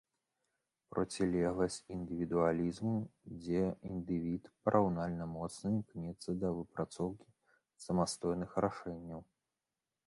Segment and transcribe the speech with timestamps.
[0.93, 2.93] Процілегласць індывідуалізму,
[3.41, 3.61] дзе
[3.91, 7.27] індывід параўнальна моцна імкнецца да выпрацоўкі
[7.89, 9.21] самастойных рашэнняў.